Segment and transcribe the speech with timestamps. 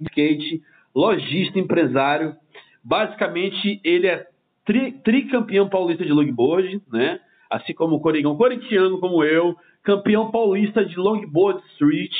[0.00, 0.62] skate,
[0.94, 2.34] lojista, empresário.
[2.82, 4.26] Basicamente, ele é
[4.64, 7.20] tri, tricampeão paulista de longboard, né?
[7.50, 12.14] Assim como o Corigão, corintiano como eu, campeão paulista de longboard street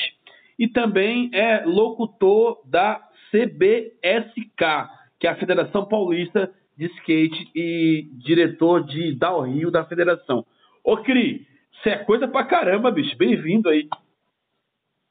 [0.58, 4.88] e também é locutor da CBSK,
[5.20, 9.16] que é a Federação Paulista de Skate e diretor de
[9.52, 10.46] Rio da federação.
[10.82, 13.16] Ô Cri, você é coisa pra caramba, bicho.
[13.16, 13.88] Bem-vindo aí.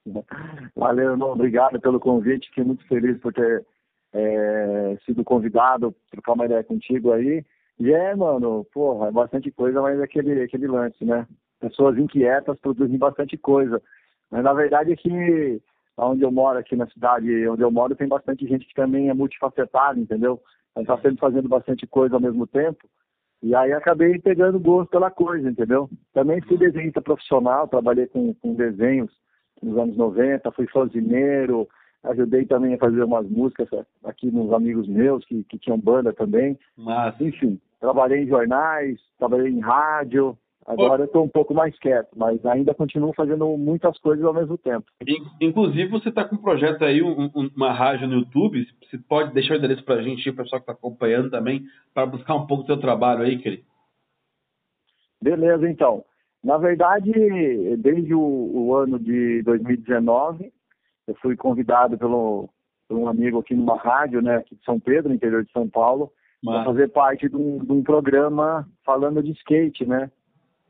[0.75, 1.31] Valeu, irmão.
[1.31, 2.49] Obrigado pelo convite.
[2.49, 3.65] Fiquei muito feliz por ter
[4.13, 7.43] é, sido convidado, trocar uma ideia contigo aí.
[7.79, 11.27] E é, mano, porra, é bastante coisa, mas é aquele, aquele lance, né?
[11.59, 13.81] Pessoas inquietas produzem bastante coisa.
[14.31, 15.61] Mas na verdade que
[15.97, 19.13] onde eu moro, aqui na cidade onde eu moro, tem bastante gente que também é
[19.13, 20.41] multifacetada, entendeu?
[20.77, 22.87] Está sempre fazendo bastante coisa ao mesmo tempo.
[23.41, 25.89] E aí acabei pegando gosto pela coisa, entendeu?
[26.13, 29.11] Também fui desenhista profissional, trabalhei com, com desenhos
[29.61, 31.67] nos anos 90, fui fazineiro,
[32.03, 33.67] ajudei também a fazer umas músicas
[34.03, 36.57] aqui nos amigos meus que, que tinham banda também.
[36.77, 37.19] Mas...
[37.19, 42.45] Enfim, trabalhei em jornais, trabalhei em rádio, Agora eu estou um pouco mais quieto, mas
[42.45, 44.85] ainda continuo fazendo muitas coisas ao mesmo tempo.
[45.39, 48.67] Inclusive, você está com um projeto aí, um, uma rádio no YouTube.
[48.83, 52.05] Você pode deixar o endereço para a gente, o pessoal que está acompanhando também, para
[52.05, 53.63] buscar um pouco do seu trabalho aí, querido.
[55.21, 56.03] Beleza, então.
[56.43, 57.11] Na verdade,
[57.77, 60.51] desde o, o, ano de 2019,
[61.07, 62.49] eu fui convidado pelo,
[62.87, 66.11] por um amigo aqui numa rádio, né, aqui de São Pedro, interior de São Paulo,
[66.43, 70.11] para fazer parte de um, de um programa falando de skate, né?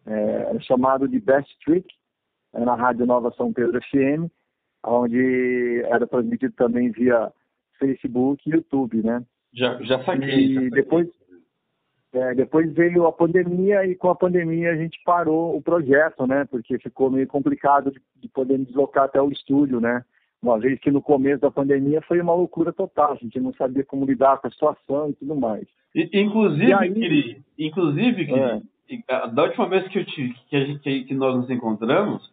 [0.07, 1.85] é, chamado de Best Trick,
[2.53, 4.31] é na Rádio Nova São Pedro FM,
[4.85, 7.31] onde era transmitido também via
[7.77, 9.23] Facebook e YouTube, né?
[9.53, 10.29] Já, já saquei.
[10.29, 11.07] E já depois,
[12.13, 16.45] é, depois veio a pandemia e com a pandemia a gente parou o projeto, né?
[16.45, 20.03] Porque ficou meio complicado de, de poder deslocar até o estúdio, né?
[20.41, 23.83] Uma vez que no começo da pandemia foi uma loucura total, a gente não sabia
[23.83, 25.67] como lidar com a situação e tudo mais.
[25.93, 28.61] E, inclusive, e aí, inclusive, é
[29.33, 32.31] da última vez que, te, que, gente, que nós nos encontramos,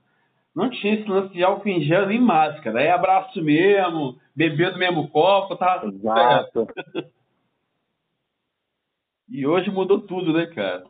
[0.55, 2.81] não tinha esse lance de álcool em gel nem máscara.
[2.81, 5.83] É abraço mesmo, beber do mesmo copo, tá?
[5.85, 6.69] Exato.
[9.35, 10.85] e hoje mudou tudo, né, cara?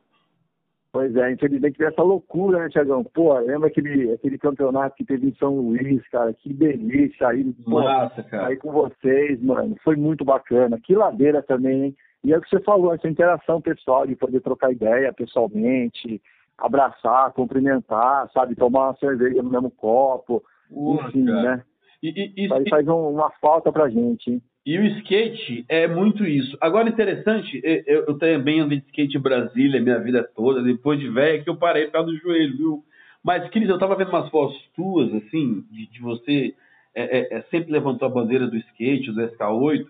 [0.93, 3.03] Pois é, infelizmente essa loucura, né, Tiagão?
[3.03, 6.33] Pô, lembra aquele, aquele campeonato que teve em São Luís, cara?
[6.35, 7.53] Que delícia aí.
[7.67, 8.49] Massa, cara.
[8.49, 9.75] Aí com vocês, mano.
[9.83, 10.79] Foi muito bacana.
[10.79, 11.97] Que ladeira também, hein?
[12.23, 16.23] E é o que você falou, essa interação pessoal, de poder trocar ideia pessoalmente,
[16.59, 21.43] abraçar, cumprimentar, sabe, tomar uma cerveja no mesmo copo, enfim, cara.
[21.43, 21.65] né?
[22.03, 24.43] E, e, e, faz um, uma falta pra gente, hein?
[24.65, 26.57] E o skate é muito isso.
[26.61, 31.09] Agora, interessante, eu, eu também andei de skate em Brasília minha vida toda, depois de
[31.09, 32.85] velho que eu parei por causa do joelho, viu?
[33.23, 36.55] Mas, Cris, eu tava vendo umas fotos tuas, assim, de, de você
[36.95, 39.87] é, é, é sempre levantou a bandeira do skate, do SK8.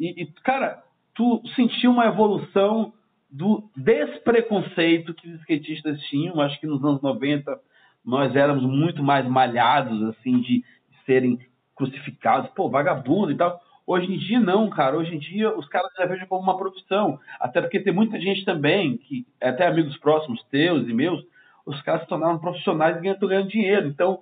[0.00, 0.82] E, e, cara,
[1.14, 2.92] tu sentiu uma evolução
[3.30, 6.40] do despreconceito que os skatistas tinham.
[6.40, 7.58] Acho que nos anos 90
[8.04, 11.38] nós éramos muito mais malhados, assim, de, de serem
[11.76, 13.60] crucificados, pô, vagabundo e tal.
[13.86, 14.96] Hoje em dia não, cara.
[14.96, 17.18] Hoje em dia os caras já vejam como uma profissão.
[17.40, 21.24] Até porque tem muita gente também, que até amigos próximos teus e meus,
[21.66, 23.88] os caras se tornaram profissionais e ganham, ganhando dinheiro.
[23.88, 24.20] Então,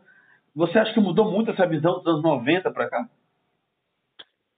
[0.54, 3.08] você acha que mudou muito essa visão dos anos 90 para cá?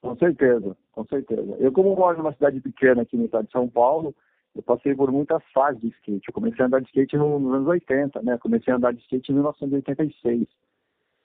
[0.01, 1.57] Com certeza, com certeza.
[1.59, 4.15] Eu, como moro numa cidade pequena aqui no estado de São Paulo,
[4.55, 6.29] eu passei por muitas fases de skate.
[6.29, 8.37] Eu comecei a andar de skate nos anos 80, né?
[8.39, 10.49] Comecei a andar de skate em 1986.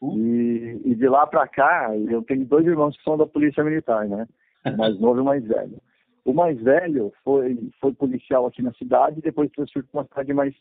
[0.02, 0.18] Uh.
[0.18, 4.08] E, e de lá para cá, eu tenho dois irmãos que são da Polícia Militar,
[4.08, 4.28] né?
[4.66, 5.82] O mais novo e o mais velho.
[6.26, 10.34] O mais velho foi, foi policial aqui na cidade e depois transferiu para uma cidade
[10.34, 10.54] mais,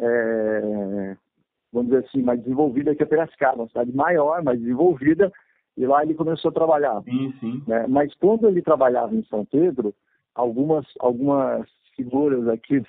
[0.00, 1.16] é,
[1.72, 5.30] vamos dizer assim, mais desenvolvida que a Piracicaba, uma cidade maior, mais desenvolvida,
[5.76, 7.02] e lá ele começou a trabalhar.
[7.02, 7.62] Sim, sim.
[7.66, 7.86] Né?
[7.88, 9.94] Mas quando ele trabalhava em São Pedro,
[10.34, 12.82] algumas, algumas figuras aqui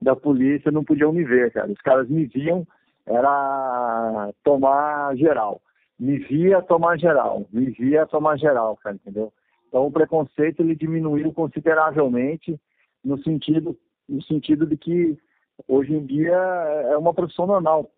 [0.00, 1.70] da polícia não podiam me ver, cara.
[1.70, 2.66] Os caras me viam,
[3.08, 5.60] era tomar geral.
[5.98, 7.46] Me via tomar geral.
[7.52, 9.32] Me via tomar geral, cara, entendeu?
[9.66, 12.58] Então o preconceito ele diminuiu consideravelmente
[13.04, 13.76] no sentido,
[14.08, 15.18] no sentido de que
[15.66, 17.90] hoje em dia é uma profissão normal.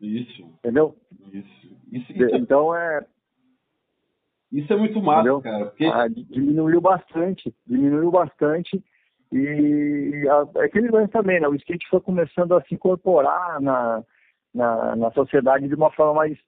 [0.00, 0.42] Isso.
[0.58, 0.96] Entendeu?
[1.32, 1.76] Isso.
[1.92, 2.36] isso, isso.
[2.36, 3.04] Então é
[4.52, 5.42] isso é muito massa, Entendeu?
[5.42, 5.66] cara.
[5.66, 5.84] Porque...
[5.86, 8.82] Ah, diminuiu bastante, diminuiu bastante.
[9.32, 10.26] E
[10.56, 11.48] é aquele lance também, né?
[11.48, 14.04] O skate foi começando a se incorporar na,
[14.54, 16.38] na, na sociedade de uma forma mais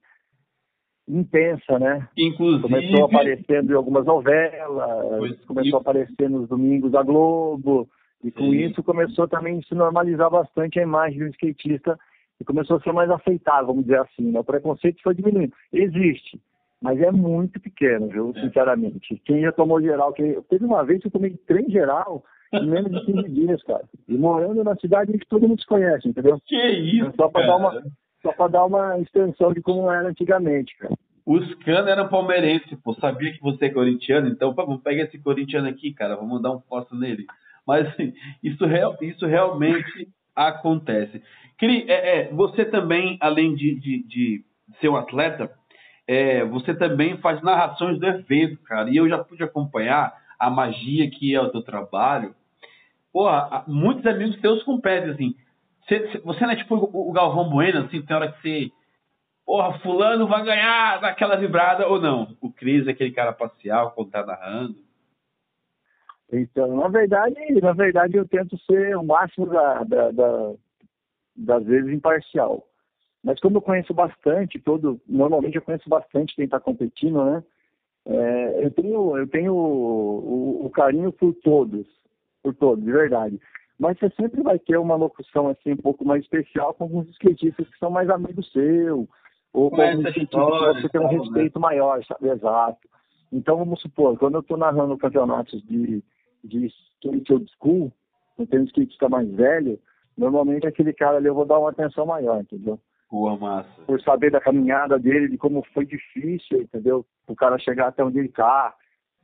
[1.07, 2.07] intensa, né?
[2.17, 2.61] Inclusive...
[2.63, 5.75] Começou aparecendo em algumas novelas, pois, começou e...
[5.75, 7.87] a aparecer nos domingos da Globo,
[8.23, 8.65] e com Sim.
[8.65, 11.97] isso começou também a se normalizar bastante a imagem do skatista
[12.39, 14.31] e começou a ser mais aceitável, vamos dizer assim.
[14.31, 14.39] Né?
[14.39, 15.53] O preconceito foi diminuindo.
[15.71, 16.39] Existe,
[16.81, 18.33] Mas é muito pequeno, viu?
[18.35, 18.41] É.
[18.41, 19.21] Sinceramente.
[19.25, 20.39] Quem já tomou geral, quem...
[20.43, 23.83] teve uma vez que eu tomei trem geral em menos de 15 dias, cara.
[24.07, 26.39] E morando na cidade que todo mundo se conhece, entendeu?
[26.45, 27.83] Que isso, Só para dar uma
[28.21, 30.95] só para dar uma extensão de como era antigamente, cara.
[31.25, 32.93] Os canos eram palmeirenses, pô.
[32.95, 36.15] Sabia que você é corintiano, então vamos pegar esse corintiano aqui, cara.
[36.15, 37.25] Vamos dar um posto nele.
[37.65, 41.21] Mas assim, isso, real, isso realmente acontece.
[41.57, 44.45] Cri, é, é, você também, além de, de, de
[44.79, 45.51] ser um atleta,
[46.07, 48.89] é, você também faz narrações do evento, cara.
[48.89, 52.33] E eu já pude acompanhar a magia que é o teu trabalho.
[53.17, 55.35] Porra, muitos amigos teus competem, assim.
[55.81, 58.71] Você, você não é tipo o Galvão Bueno, assim, tem hora que você.
[59.43, 62.37] Porra, fulano vai ganhar daquela vibrada ou não?
[62.39, 64.75] O Cris é aquele cara parcial quando tá narrando.
[66.31, 70.53] Então, na verdade, na verdade eu tento ser o máximo da, da, da,
[71.35, 72.67] das vezes imparcial.
[73.23, 77.43] Mas como eu conheço bastante, todo, normalmente eu conheço bastante quem está competindo, né?
[78.05, 81.87] É, eu tenho, eu tenho o, o, o, carinho por todos,
[82.47, 83.39] por todos, de verdade.
[83.79, 87.67] Mas você sempre vai ter uma locução assim um pouco mais especial com alguns skatistas
[87.67, 89.07] que são mais amigos seu,
[89.53, 91.17] ou com alguns skatistas que você tem um né?
[91.17, 91.61] respeito né?
[91.61, 92.29] maior, sabe?
[92.29, 92.87] Exato.
[93.31, 96.01] Então vamos supor, quando eu estou narrando campeonatos de,
[96.43, 97.91] de skate old school,
[98.39, 99.77] eu tenho um skatista mais velho,
[100.17, 102.79] normalmente aquele cara ali eu vou dar uma atenção maior, entendeu?
[103.11, 103.69] Boa massa.
[103.85, 107.05] Por saber da caminhada dele, de como foi difícil, entendeu?
[107.27, 108.73] O cara chegar até onde ele está,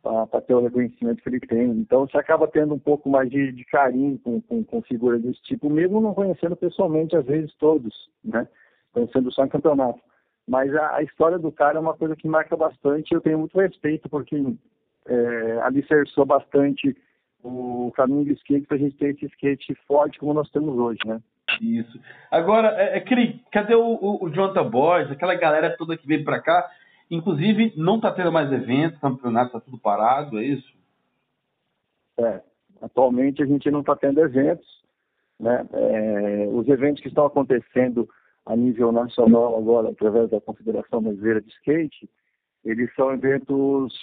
[0.03, 1.69] para ter o reconhecimento que ele tem.
[1.69, 5.41] Então você acaba tendo um pouco mais de, de carinho com, com, com figuras desse
[5.43, 8.45] tipo, mesmo não conhecendo pessoalmente, às vezes todos, né?
[8.91, 9.99] Conhecendo só em campeonato.
[10.45, 13.57] Mas a, a história do cara é uma coisa que marca bastante eu tenho muito
[13.57, 14.35] respeito, porque
[15.07, 16.95] é, alicerçou bastante
[17.41, 20.99] o caminho do skate para a gente ter esse skate forte como nós temos hoje,
[21.05, 21.21] né?
[21.61, 21.97] Isso.
[22.29, 26.41] Agora, é, é, cadê o, o, o Jonathan Boys, aquela galera toda que veio para
[26.41, 26.69] cá?
[27.13, 30.73] Inclusive, não está tendo mais eventos, campeonato está tudo parado, é isso?
[32.17, 32.41] É.
[32.81, 34.67] Atualmente a gente não está tendo eventos.
[35.39, 35.63] Né?
[35.73, 38.09] É, os eventos que estão acontecendo
[38.43, 42.09] a nível nacional agora, através da Confederação Brasileira de Skate,
[42.65, 43.93] eles são eventos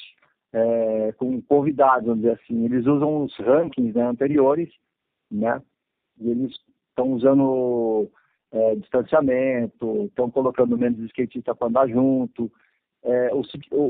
[0.53, 2.65] é, com convidados, vamos dizer assim.
[2.65, 4.71] Eles usam os rankings né, anteriores,
[5.29, 5.61] né?
[6.21, 6.53] E eles
[6.91, 8.09] estão usando
[8.53, 12.51] é, distanciamento, estão colocando menos skatistas para andar junto.
[13.03, 13.43] É, o,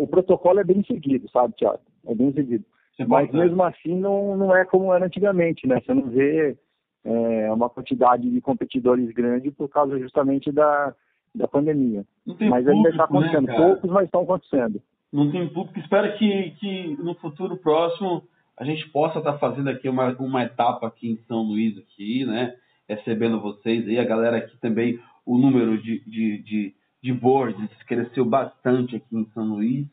[0.03, 1.81] o, protocolo é bem seguido, sabe, Tiago?
[2.07, 2.65] É bem seguido.
[3.09, 5.81] Mas mesmo assim não, não é como era antigamente, né?
[5.81, 6.57] Você não vê
[7.05, 10.95] é, uma quantidade de competidores grande por causa justamente da,
[11.35, 12.05] da pandemia.
[12.49, 13.47] Mas ainda está né, acontecendo.
[13.47, 14.83] Né, Poucos, mas estão acontecendo.
[15.13, 15.79] Não tem público.
[15.79, 18.23] Espero que, que no futuro próximo
[18.57, 22.25] a gente possa estar tá fazendo aqui uma, uma etapa aqui em São Luís, aqui,
[22.27, 22.55] né?
[22.89, 28.25] Recebendo vocês aí, a galera aqui também, o número de, de, de, de boards cresceu
[28.25, 29.87] bastante aqui em São Luís.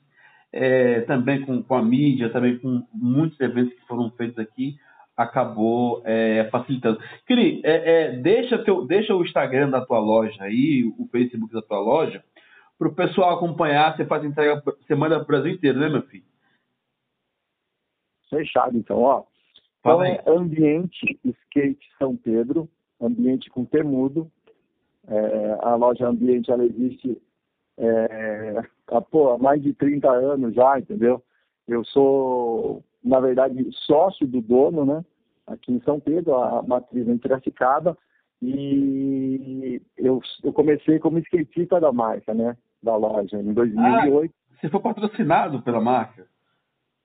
[0.52, 4.78] É, também com, com a mídia, também com muitos eventos que foram feitos aqui
[5.18, 7.00] acabou é, facilitando.
[7.26, 11.62] Cri, é, é, deixa, teu, deixa o Instagram da tua loja aí, o Facebook da
[11.62, 12.24] tua loja,
[12.78, 13.98] para o pessoal acompanhar.
[13.98, 16.24] Você faz entrega, você manda para o Brasil inteiro, né, meu filho?
[18.30, 19.24] Fechado, então, ó.
[19.80, 22.70] Então é Ambiente Skate São Pedro,
[23.02, 24.30] ambiente com temudo.
[25.08, 27.22] É, a loja Ambiente, ela existe
[27.78, 31.24] é, há, pô, há mais de 30 anos já, entendeu?
[31.68, 35.04] Eu sou na verdade, sócio do dono, né?
[35.46, 37.98] Aqui em São Pedro, a matriz em Piracicaba.
[38.42, 42.56] E eu, eu comecei como skatista da marca, né?
[42.84, 44.34] Da loja, em 2008.
[44.36, 46.28] Ah, você foi patrocinado pela marca?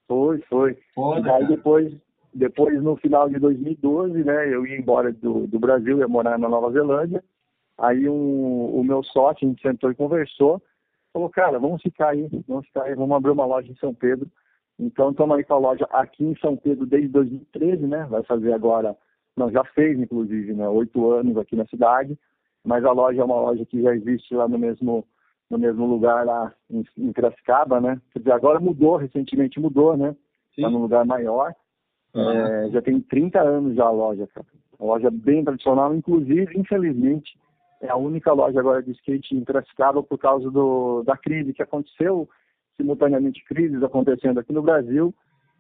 [0.08, 0.76] Foi, foi.
[0.94, 1.94] Foda, e aí depois,
[2.34, 4.52] depois, no final de 2012, né?
[4.52, 7.22] Eu ia embora do, do Brasil, ia morar na Nova Zelândia.
[7.78, 10.62] Aí um, o meu sócio, a gente sentou e conversou.
[11.12, 14.30] Falou, cara, vamos ficar aí, vamos ficar aí, vamos abrir uma loja em São Pedro
[14.78, 18.06] então, estamos aí com a loja aqui em São Pedro desde 2013, né?
[18.10, 18.96] Vai fazer agora,
[19.36, 20.68] não, já fez, inclusive, né?
[20.68, 22.18] Oito anos aqui na cidade.
[22.64, 25.06] Mas a loja é uma loja que já existe lá no mesmo,
[25.50, 28.00] no mesmo lugar, lá em, em Piracicaba, né?
[28.12, 30.16] Quer dizer, agora mudou, recentemente mudou, né?
[30.56, 31.54] Está num lugar maior.
[32.14, 32.30] Uhum.
[32.30, 34.46] É, já tem 30 anos já a loja, cara.
[34.78, 37.38] Uma loja bem tradicional, inclusive, infelizmente,
[37.82, 41.62] é a única loja agora de skate em Piracicaba por causa do, da crise que
[41.62, 42.28] aconteceu
[42.76, 45.12] simultaneamente crises acontecendo aqui no Brasil.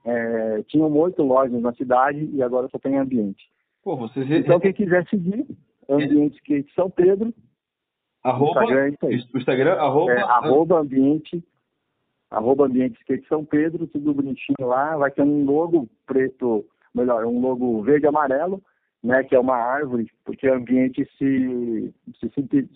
[0.04, 3.44] É, tinham oito lojas na cidade e agora só tem ambiente.
[3.82, 4.30] Pô, vocês...
[4.30, 5.44] Então, quem quiser seguir,
[5.88, 7.34] Ambiente Skate São Pedro.
[8.22, 11.44] Arroba, Instagram, é o Instagram, arroba, é, arroba ambiente,
[12.30, 16.64] arroba ambiente skate São Pedro, tudo bonitinho lá, vai ter um logo preto,
[16.94, 18.62] melhor, um logo verde e amarelo,
[19.02, 22.30] né, que é uma árvore, porque o ambiente se, se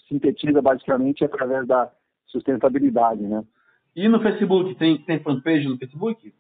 [0.09, 1.91] sintetiza basicamente através da
[2.27, 3.45] sustentabilidade, né?
[3.95, 6.35] E no Facebook, tem, tem fanpage no Facebook?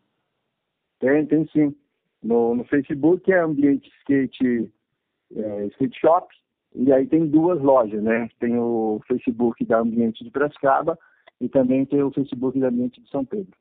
[0.98, 1.74] Tem, tem sim.
[2.22, 4.70] No, no Facebook é Ambiente Skate,
[5.34, 6.26] é, skate Shop,
[6.74, 8.28] e aí tem duas lojas, né?
[8.40, 10.98] Tem o Facebook da Ambiente de Piracicaba
[11.40, 13.56] e também tem o Facebook da Ambiente de São Pedro.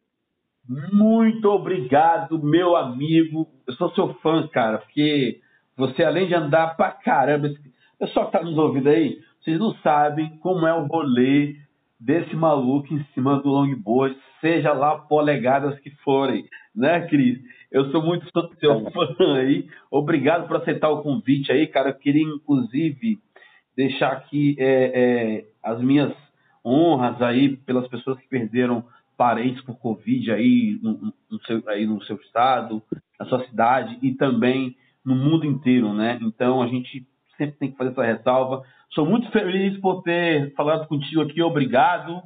[0.67, 3.47] Muito obrigado, meu amigo.
[3.67, 5.39] Eu sou seu fã, cara, porque
[5.77, 9.73] você, além de andar pra caramba, o pessoal que tá nos ouvindo aí, vocês não
[9.75, 11.55] sabem como é o rolê
[11.99, 17.39] desse maluco em cima do longboard, seja lá polegadas que forem, né, Cris?
[17.71, 18.25] Eu sou muito
[18.59, 19.67] seu fã aí.
[19.91, 21.89] Obrigado por aceitar o convite aí, cara.
[21.89, 23.19] Eu queria, inclusive,
[23.75, 26.13] deixar aqui é, é, as minhas
[26.63, 28.83] honras aí pelas pessoas que perderam
[29.17, 32.81] parentes por Covid aí no, no, seu, aí no seu estado,
[33.19, 34.75] na sua cidade e também
[35.05, 36.17] no mundo inteiro, né?
[36.21, 37.05] Então a gente
[37.37, 38.63] sempre tem que fazer essa ressalva.
[38.91, 42.21] Sou muito feliz por ter falado contigo aqui, obrigado.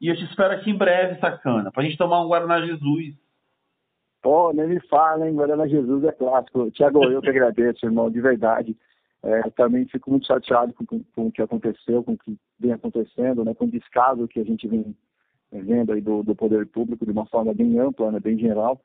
[0.00, 3.14] E eu te espero aqui em breve, sacana, pra gente tomar um Guaraná Jesus.
[4.22, 5.34] Pô, nem me fala, hein?
[5.34, 6.70] Guaraná Jesus é clássico.
[6.70, 8.76] Tiago, eu que agradeço, irmão, de verdade.
[9.24, 12.72] É, também fico muito chateado com, com, com, o que aconteceu, com o que vem
[12.72, 14.96] acontecendo, né, com o descaso que a gente vem
[15.52, 18.80] vendo aí do, do poder público de uma forma bem ampla, né, bem geral.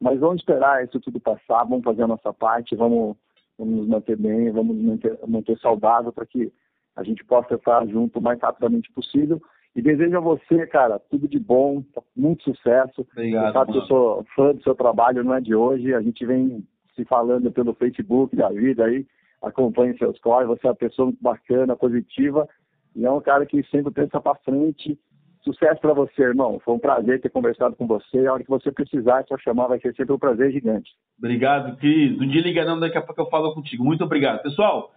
[0.00, 3.16] Mas vamos esperar isso tudo passar, vamos fazer a nossa parte, vamos,
[3.58, 6.50] vamos nos manter bem, vamos nos manter, manter saudável para que
[6.96, 9.40] a gente possa estar junto o mais rapidamente possível.
[9.76, 11.84] E desejo a você, cara, tudo de bom,
[12.16, 13.06] muito sucesso.
[13.12, 13.46] Obrigado.
[13.46, 13.72] Você sabe mano.
[13.72, 15.94] que eu sou fã do seu trabalho, não é de hoje.
[15.94, 16.66] A gente vem
[16.96, 19.06] se falando pelo Facebook da vida aí,
[19.40, 20.48] acompanha seus corres.
[20.48, 22.48] Você é uma pessoa bacana, positiva,
[22.96, 24.98] e é um cara que sempre pensa para frente
[25.42, 26.60] Sucesso para você, irmão.
[26.62, 28.26] Foi um prazer ter conversado com você.
[28.26, 30.90] A hora que você precisar, é só chamar, vai ser sempre um prazer gigante.
[31.18, 32.18] Obrigado, Cris.
[32.18, 33.82] Não desliga não, daqui a pouco eu falo contigo.
[33.82, 34.42] Muito obrigado.
[34.42, 34.92] Pessoal,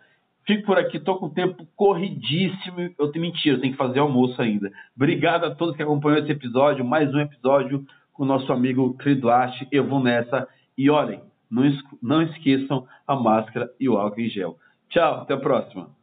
[0.46, 2.94] fico por aqui, tô com o tempo corridíssimo.
[3.00, 4.70] Eu tenho mentira, eu tenho que fazer almoço ainda.
[4.96, 9.20] Obrigado a todos que acompanham esse episódio, mais um episódio com o nosso amigo Cris
[9.20, 9.66] Duarte.
[9.72, 10.46] Eu vou nessa.
[10.78, 11.64] E olhem, não,
[12.02, 14.58] não esqueçam a máscara e o álcool em gel.
[14.90, 16.03] Tchau, até a próxima.